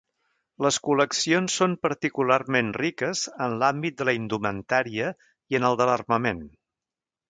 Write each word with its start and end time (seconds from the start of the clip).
Les 0.65 0.79
col·leccions 0.87 1.57
són 1.61 1.75
particularment 1.89 2.73
riques 2.79 3.23
en 3.49 3.57
l'àmbit 3.63 4.01
de 4.03 4.11
la 4.13 4.19
indumentària 4.23 5.15
i 5.55 5.63
en 5.63 5.73
el 5.73 5.83
de 5.85 5.93
l'armament. 5.93 6.47